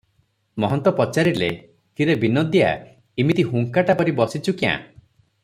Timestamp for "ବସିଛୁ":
4.23-4.57